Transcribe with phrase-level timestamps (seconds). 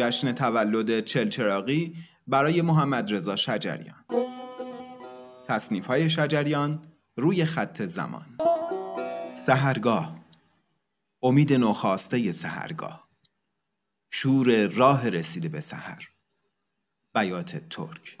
[0.00, 1.94] جشن تولد چلچراقی
[2.26, 4.04] برای محمد رضا شجریان.
[5.48, 6.82] تصنیف های شجریان
[7.16, 8.26] روی خط زمان.
[9.46, 10.16] سهرگاه
[11.22, 13.06] امید نوخاسته سهرگاه
[14.10, 16.08] شور راه رسیده به سحر.
[17.14, 18.16] بیات ترک.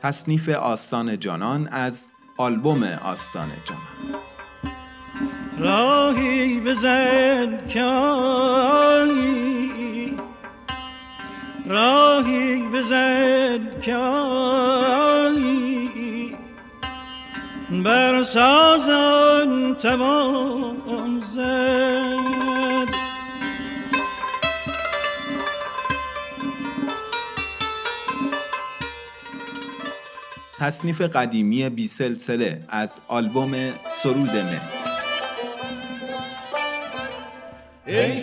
[0.00, 2.06] تصنیف آستان جانان از
[2.38, 4.22] آلبوم آستان جانان.
[5.58, 7.80] راهی بزن که
[12.18, 13.96] راهی بزن که
[17.84, 22.88] بر سازن تمام زد.
[30.58, 33.54] تصنیف قدیمی بی سلسله از آلبوم
[33.88, 34.60] سرود مه
[37.86, 38.18] ای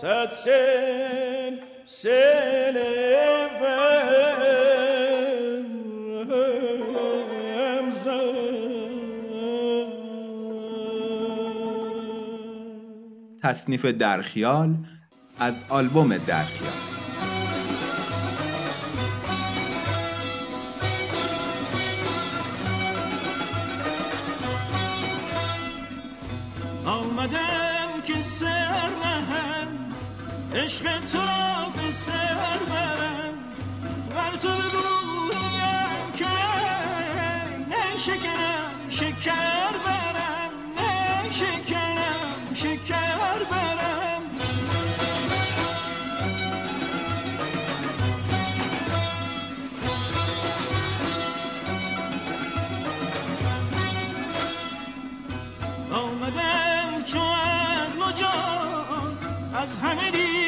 [0.00, 1.60] سلسله
[3.60, 4.00] بهم
[7.90, 8.20] زن
[13.42, 14.74] تصنیف درخیال
[15.38, 16.72] از آلبوم درخیال
[26.86, 29.89] آمدم که سر نهم.
[30.54, 33.34] عشق تو را به سر برم
[34.10, 36.24] بر تو بگویم که
[37.70, 44.22] نه شکنم شکر برم نه شکنم شکر برم.
[55.92, 57.22] آمدم چون
[58.00, 59.18] مجان
[59.54, 60.39] از همه دیده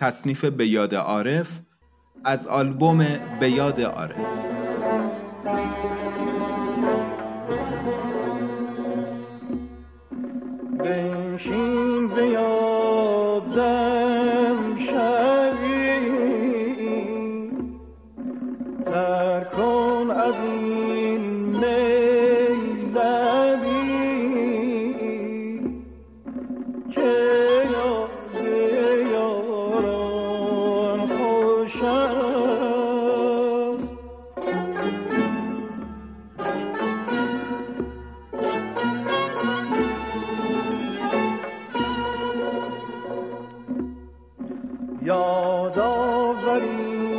[0.00, 1.60] تصنیف به یاد عارف
[2.24, 3.06] از آلبوم
[3.40, 4.39] به یاد عارف.
[45.76, 47.09] یاد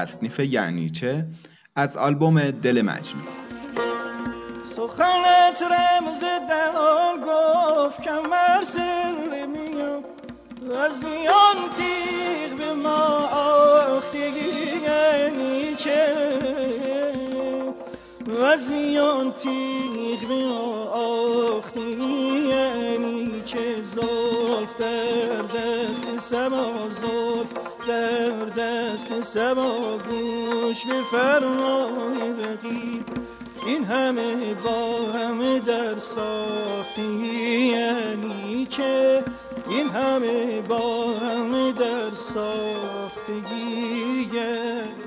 [0.00, 1.24] تصنیف یعنی چه
[1.76, 3.24] از آلبوم دل مجنون.
[4.76, 10.04] سخنت رمز دهان گفت کمر سر میام
[10.86, 16.14] از میان تیغ به ما آختگی یعنی چه؟
[18.52, 27.59] از میان تیغ به ما آختگی یعنی چه؟ زلف در دست سما زلف
[27.90, 33.04] در دست سما گوش به فرمای رقیب.
[33.66, 37.02] این همه با همه در ساختی
[37.66, 39.24] یعنی چه؟
[39.68, 43.60] این همه با همه در ساختگی
[44.32, 44.99] یعنی